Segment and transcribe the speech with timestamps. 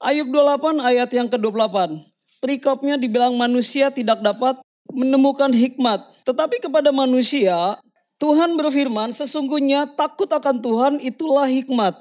[0.00, 2.00] Ayub 28 ayat yang ke-28.
[2.40, 4.56] Perikopnya dibilang manusia tidak dapat
[4.88, 6.00] menemukan hikmat.
[6.24, 7.76] Tetapi kepada manusia
[8.16, 11.92] Tuhan berfirman sesungguhnya takut akan Tuhan itulah hikmat.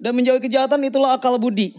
[0.00, 1.76] Dan menjauhi kejahatan itulah akal budi.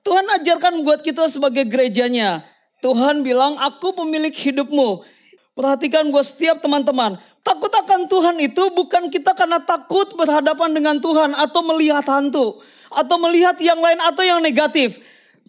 [0.00, 2.40] Tuhan ajarkan buat kita sebagai gerejanya.
[2.80, 5.04] Tuhan bilang aku pemilik hidupmu.
[5.52, 7.20] Perhatikan buat setiap teman-teman.
[7.44, 12.64] Takut akan Tuhan itu bukan kita karena takut berhadapan dengan Tuhan atau melihat hantu
[12.96, 15.00] atau melihat yang lain atau yang negatif.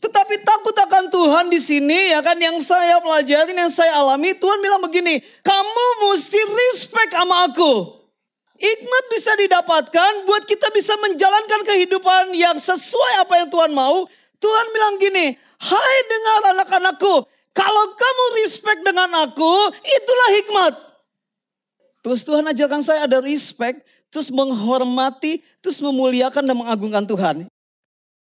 [0.03, 4.59] Tetapi takut akan Tuhan di sini ya kan yang saya pelajari, yang saya alami, Tuhan
[4.59, 8.03] bilang begini, kamu mesti respect sama aku.
[8.59, 14.03] Hikmat bisa didapatkan buat kita bisa menjalankan kehidupan yang sesuai apa yang Tuhan mau.
[14.43, 17.23] Tuhan bilang gini, hai dengar anak-anakku,
[17.55, 19.55] kalau kamu respect dengan aku,
[19.87, 20.73] itulah hikmat.
[22.03, 27.35] Terus Tuhan ajarkan saya ada respect, terus menghormati, terus memuliakan dan mengagungkan Tuhan.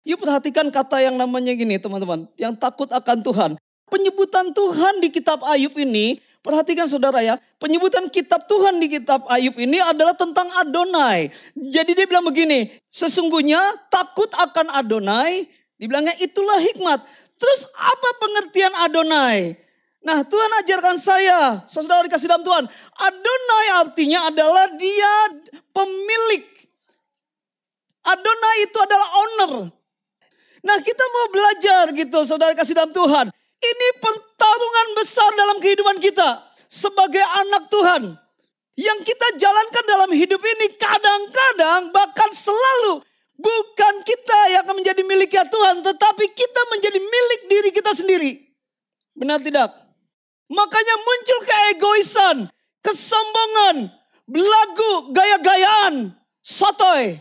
[0.04, 3.50] Yuk perhatikan kata yang namanya gini teman-teman, yang takut akan Tuhan.
[3.88, 9.56] Penyebutan Tuhan di kitab Ayub ini, perhatikan saudara ya, penyebutan kitab Tuhan di kitab Ayub
[9.56, 11.32] ini adalah tentang Adonai.
[11.56, 15.48] Jadi dia bilang begini, sesungguhnya takut akan Adonai,
[15.80, 17.00] dibilangnya itulah hikmat.
[17.40, 19.56] Terus apa pengertian Adonai?
[20.08, 22.64] Nah Tuhan ajarkan saya, saudara dikasih dalam Tuhan.
[22.96, 25.36] Adonai artinya adalah dia
[25.68, 26.48] pemilik.
[28.08, 29.52] Adonai itu adalah owner.
[30.64, 33.28] Nah kita mau belajar gitu saudara kasih dalam Tuhan.
[33.60, 36.40] Ini pertarungan besar dalam kehidupan kita.
[36.72, 38.16] Sebagai anak Tuhan.
[38.80, 43.04] Yang kita jalankan dalam hidup ini kadang-kadang bahkan selalu.
[43.36, 45.84] Bukan kita yang akan menjadi miliknya Tuhan.
[45.84, 48.32] Tetapi kita menjadi milik diri kita sendiri.
[49.12, 49.87] Benar tidak?
[50.48, 52.36] Makanya muncul keegoisan,
[52.80, 53.92] kesombongan,
[54.24, 57.20] belagu, gaya-gayaan, sotoy.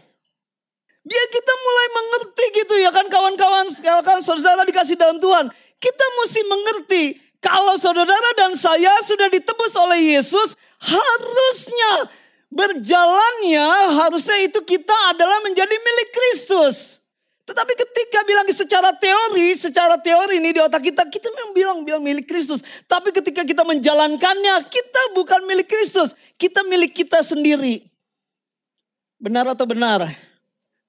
[1.08, 3.68] Biar kita mulai mengerti gitu ya kan kawan-kawan,
[4.04, 5.48] kan saudara dikasih dalam Tuhan.
[5.80, 7.04] Kita mesti mengerti
[7.40, 12.12] kalau saudara dan saya sudah ditebus oleh Yesus, harusnya
[12.48, 17.04] berjalannya harusnya itu kita adalah menjadi milik Kristus.
[17.48, 22.04] Tetapi ketika bilang secara teori, secara teori ini di otak kita, kita memang bilang bilang
[22.04, 22.60] milik Kristus.
[22.84, 26.12] Tapi ketika kita menjalankannya, kita bukan milik Kristus.
[26.36, 27.88] Kita milik kita sendiri.
[29.16, 30.12] Benar atau benar?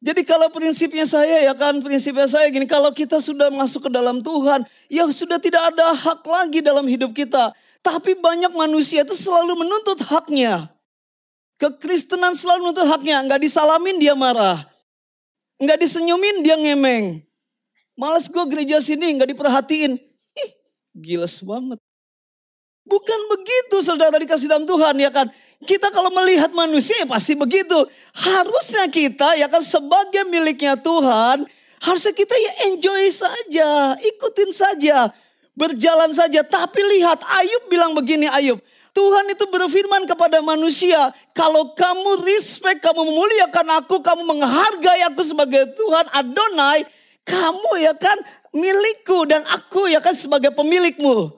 [0.03, 4.19] Jadi kalau prinsipnya saya ya kan, prinsipnya saya gini, kalau kita sudah masuk ke dalam
[4.19, 7.55] Tuhan, ya sudah tidak ada hak lagi dalam hidup kita.
[7.87, 10.71] Tapi banyak manusia itu selalu menuntut haknya.
[11.59, 14.67] Kekristenan selalu menuntut haknya, nggak disalamin dia marah.
[15.59, 17.23] Nggak disenyumin dia ngemeng.
[17.99, 19.99] Males gue gereja sini nggak diperhatiin.
[20.39, 20.51] Ih
[20.95, 21.83] giles banget.
[22.89, 25.29] Bukan begitu saudara dikasih dalam Tuhan ya kan.
[25.67, 27.77] Kita kalau melihat manusia ya pasti begitu.
[28.15, 31.45] Harusnya kita ya kan sebagai miliknya Tuhan.
[31.83, 33.99] Harusnya kita ya enjoy saja.
[33.99, 35.11] Ikutin saja.
[35.59, 36.47] Berjalan saja.
[36.47, 38.63] Tapi lihat Ayub bilang begini Ayub.
[38.99, 45.71] Tuhan itu berfirman kepada manusia, kalau kamu respect, kamu memuliakan aku, kamu menghargai aku sebagai
[45.79, 46.83] Tuhan Adonai,
[47.23, 48.19] kamu ya kan
[48.51, 51.31] milikku dan aku ya kan sebagai pemilikmu.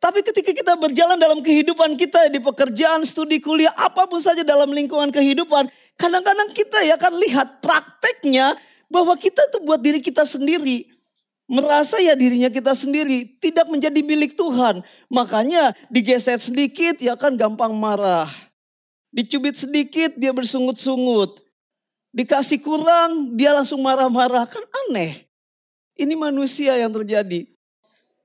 [0.00, 4.72] Tapi ketika kita berjalan dalam kehidupan kita di pekerjaan, studi kuliah, apa pun saja dalam
[4.72, 5.68] lingkungan kehidupan,
[6.00, 8.56] kadang-kadang kita ya kan lihat prakteknya
[8.88, 10.88] bahwa kita tuh buat diri kita sendiri
[11.44, 14.80] merasa ya dirinya kita sendiri tidak menjadi milik Tuhan.
[15.12, 18.28] Makanya digeser sedikit ya kan gampang marah.
[19.14, 21.38] Dicubit sedikit dia bersungut-sungut.
[22.14, 24.46] Dikasih kurang dia langsung marah-marah.
[24.46, 25.26] Kan aneh.
[25.94, 27.46] Ini manusia yang terjadi.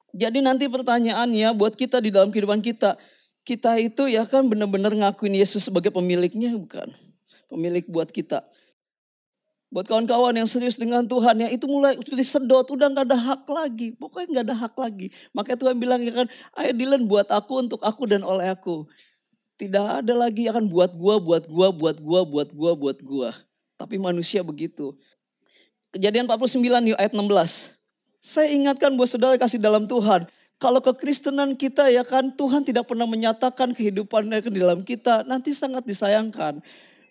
[0.09, 2.97] Jadi nanti pertanyaannya buat kita di dalam kehidupan kita.
[3.45, 6.89] Kita itu ya kan benar-benar ngakuin Yesus sebagai pemiliknya bukan.
[7.49, 8.45] Pemilik buat kita.
[9.69, 13.93] Buat kawan-kawan yang serius dengan Tuhan ya itu mulai disedot udah nggak ada hak lagi.
[13.93, 15.07] Pokoknya nggak ada hak lagi.
[15.29, 18.89] Makanya Tuhan bilang ya kan, ayo Dylan buat aku untuk aku dan oleh aku.
[19.61, 23.29] Tidak ada lagi akan buat gua, buat gua, buat gua, buat gua, buat gua.
[23.77, 24.97] Tapi manusia begitu.
[25.93, 27.77] Kejadian 49 yuk ayat 16.
[28.19, 30.25] Saya ingatkan buat saudara kasih dalam Tuhan.
[30.59, 35.23] Kalau kekristenan kita ya kan Tuhan tidak pernah menyatakan kehidupannya ke dalam kita.
[35.29, 36.59] Nanti sangat disayangkan.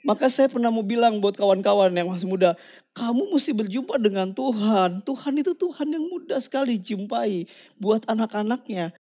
[0.08, 2.56] Maka saya pernah mau bilang buat kawan-kawan yang masih muda,
[2.96, 5.04] kamu mesti berjumpa dengan Tuhan.
[5.04, 7.44] Tuhan itu Tuhan yang mudah sekali jumpai
[7.76, 8.96] buat anak-anaknya.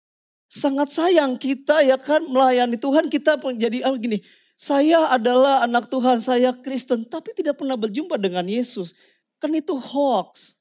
[0.52, 4.20] Sangat sayang kita ya kan melayani Tuhan kita jadi oh gini,
[4.52, 8.92] saya adalah anak Tuhan, saya Kristen, tapi tidak pernah berjumpa dengan Yesus.
[9.40, 10.60] Kan itu hoax.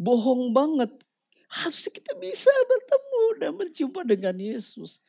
[0.00, 0.96] Bohong banget.
[1.52, 5.04] Harusnya kita bisa bertemu dan berjumpa dengan Yesus.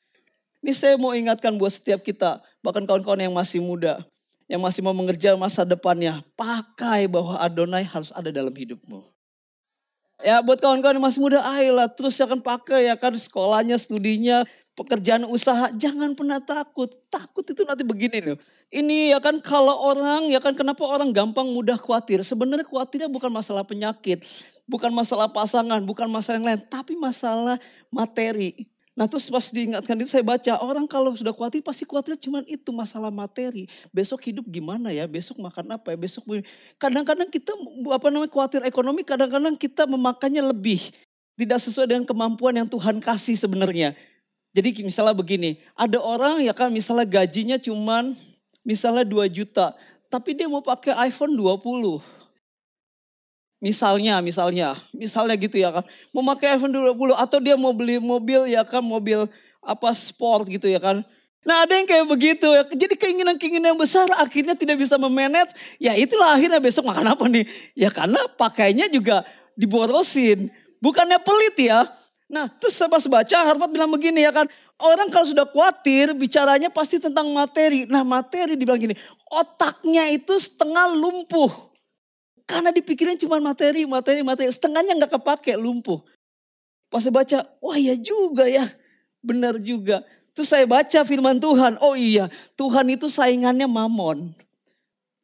[0.60, 4.04] Ini saya mau ingatkan buat setiap kita, bahkan kawan-kawan yang masih muda
[4.46, 9.02] yang masih mau mengerja masa depannya, pakai bahwa Adonai harus ada dalam hidupmu.
[10.24, 15.28] Ya buat kawan-kawan yang masih muda, ayolah terus akan pakai ya kan sekolahnya, studinya, pekerjaan
[15.28, 15.72] usaha.
[15.76, 16.88] Jangan pernah takut.
[17.12, 18.38] Takut itu nanti begini loh.
[18.72, 22.24] Ini ya kan kalau orang, ya kan kenapa orang gampang mudah khawatir.
[22.24, 24.24] Sebenarnya khawatirnya bukan masalah penyakit.
[24.68, 26.62] Bukan masalah pasangan, bukan masalah yang lain.
[26.68, 27.60] Tapi masalah
[27.92, 28.68] materi.
[28.96, 32.72] Nah terus pas diingatkan itu saya baca, orang kalau sudah khawatir pasti khawatir cuma itu
[32.72, 33.68] masalah materi.
[33.92, 36.24] Besok hidup gimana ya, besok makan apa ya, besok
[36.80, 37.52] kadang-kadang kita
[37.92, 40.96] apa namanya khawatir ekonomi, kadang-kadang kita memakannya lebih.
[41.36, 43.92] Tidak sesuai dengan kemampuan yang Tuhan kasih sebenarnya.
[44.56, 48.16] Jadi misalnya begini, ada orang ya kan misalnya gajinya cuma
[48.64, 49.76] misalnya 2 juta,
[50.08, 52.00] tapi dia mau pakai iPhone 20.
[53.64, 55.84] Misalnya, misalnya, misalnya gitu ya kan.
[56.12, 59.26] Mau pakai iPhone 20 atau dia mau beli mobil ya kan, mobil
[59.64, 61.02] apa sport gitu ya kan.
[61.46, 62.66] Nah ada yang kayak begitu ya.
[62.66, 65.54] Jadi keinginan-keinginan yang besar akhirnya tidak bisa memanage.
[65.78, 67.46] Ya itulah akhirnya besok makan apa nih.
[67.78, 69.22] Ya karena pakainya juga
[69.54, 70.50] diborosin.
[70.82, 71.86] Bukannya pelit ya.
[72.26, 74.50] Nah terus saya pas baca Harvard bilang begini ya kan.
[74.76, 77.86] Orang kalau sudah khawatir bicaranya pasti tentang materi.
[77.86, 78.98] Nah materi dibilang gini.
[79.30, 81.75] Otaknya itu setengah lumpuh.
[82.46, 84.50] Karena dipikirin cuma materi, materi, materi.
[84.54, 86.06] Setengahnya nggak kepake, lumpuh.
[86.94, 88.70] Pas saya baca, wah ya juga ya.
[89.26, 90.06] Benar juga.
[90.38, 91.82] Terus saya baca firman Tuhan.
[91.82, 94.36] Oh iya, Tuhan itu saingannya mamon.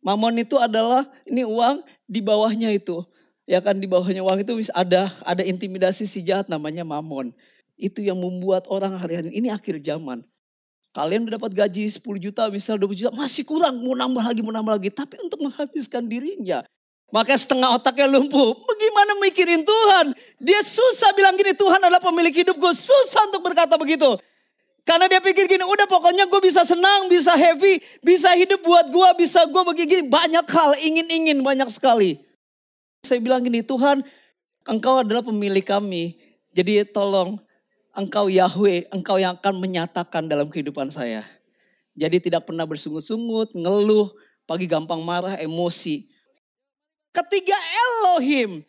[0.02, 3.06] Mamon itu adalah ini uang di bawahnya itu.
[3.46, 7.30] Ya kan di bawahnya uang itu ada ada intimidasi si jahat namanya mamon.
[7.78, 10.26] Itu yang membuat orang hari-hari ini akhir zaman.
[10.92, 14.76] Kalian dapat gaji 10 juta, misal 20 juta, masih kurang, mau nambah lagi, mau nambah
[14.76, 14.92] lagi.
[14.92, 16.68] Tapi untuk menghabiskan dirinya,
[17.12, 18.56] maka setengah otaknya lumpuh.
[18.56, 20.16] Bagaimana mikirin Tuhan?
[20.40, 22.72] Dia susah bilang gini, Tuhan adalah pemilik hidupku.
[22.72, 24.16] Susah untuk berkata begitu.
[24.82, 29.10] Karena dia pikir gini, udah pokoknya gue bisa senang, bisa happy, bisa hidup buat gue,
[29.22, 30.10] bisa gue begini.
[30.10, 32.18] Banyak hal, ingin-ingin banyak sekali.
[33.06, 34.02] Saya bilang gini, Tuhan
[34.66, 36.18] engkau adalah pemilik kami.
[36.52, 37.38] Jadi tolong
[37.94, 41.24] engkau Yahweh, engkau yang akan menyatakan dalam kehidupan saya.
[41.94, 44.10] Jadi tidak pernah bersungut-sungut, ngeluh,
[44.50, 46.11] pagi gampang marah, emosi.
[47.12, 48.64] Ketiga Elohim.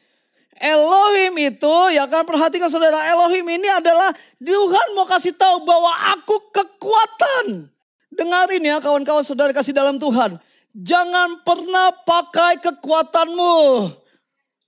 [0.59, 6.39] Elohim itu ya kan perhatikan saudara Elohim ini adalah Tuhan mau kasih tahu bahwa aku
[6.55, 7.67] kekuatan.
[8.13, 10.39] Dengarin ya kawan-kawan saudara kasih dalam Tuhan.
[10.75, 13.91] Jangan pernah pakai kekuatanmu.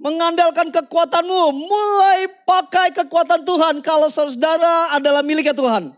[0.02, 1.42] Mengandalkan kekuatanmu.
[1.54, 5.94] Mulai pakai kekuatan Tuhan kalau saudara adalah miliknya Tuhan.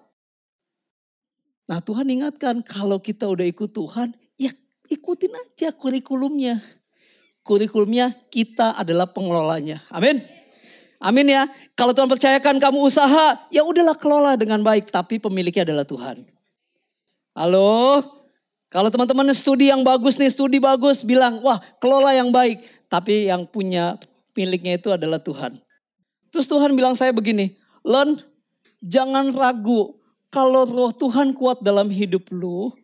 [1.67, 4.55] Nah Tuhan ingatkan kalau kita udah ikut Tuhan ya
[4.87, 6.63] ikutin aja kurikulumnya
[7.47, 9.87] kurikulumnya kita adalah pengelolanya.
[9.95, 10.19] Amin.
[10.99, 11.47] Amin ya.
[11.79, 14.91] Kalau Tuhan percayakan kamu usaha, ya udahlah kelola dengan baik.
[14.91, 16.27] Tapi pemiliknya adalah Tuhan.
[17.39, 18.03] Halo.
[18.67, 22.67] Kalau teman-teman studi yang bagus nih, studi bagus, bilang, wah kelola yang baik.
[22.91, 23.95] Tapi yang punya
[24.35, 25.63] miliknya itu adalah Tuhan.
[26.35, 27.55] Terus Tuhan bilang saya begini,
[27.87, 28.19] Len,
[28.83, 29.97] jangan ragu.
[30.29, 32.75] Kalau roh Tuhan kuat dalam hidup lu,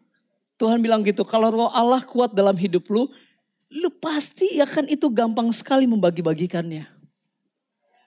[0.56, 3.10] Tuhan bilang gitu, kalau roh Allah kuat dalam hidup lu,
[3.72, 6.84] lu pasti akan itu gampang sekali membagi-bagikannya.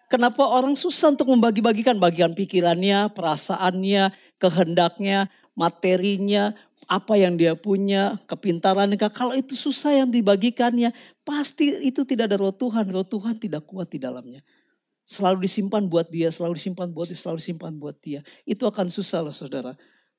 [0.05, 6.53] Kenapa orang susah untuk membagi-bagikan bagian pikirannya, perasaannya, kehendaknya, materinya,
[6.85, 9.01] apa yang dia punya, kepintarannya.
[9.09, 10.93] Kalau itu susah yang dibagikannya,
[11.25, 12.85] pasti itu tidak ada roh Tuhan.
[12.93, 14.45] Roh Tuhan tidak kuat di dalamnya.
[15.05, 18.21] Selalu disimpan buat dia, selalu disimpan buat dia, selalu disimpan buat dia.
[18.45, 19.73] Itu akan susah loh saudara.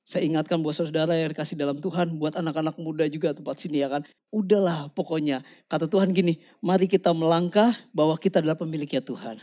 [0.06, 3.90] Saya ingatkan buat saudara yang dikasih dalam Tuhan, buat anak-anak muda juga tempat sini ya
[3.90, 4.06] kan.
[4.30, 5.42] Udahlah pokoknya.
[5.66, 9.42] Kata Tuhan gini, mari kita melangkah bahwa kita adalah pemiliknya Tuhan.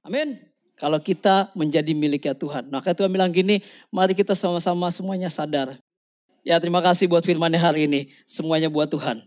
[0.00, 0.40] Amin.
[0.80, 2.72] Kalau kita menjadi miliknya Tuhan.
[2.72, 3.60] Maka Tuhan bilang gini,
[3.92, 5.76] mari kita sama-sama semuanya sadar.
[6.40, 8.08] Ya terima kasih buat firmannya hari ini.
[8.24, 9.20] Semuanya buat Tuhan.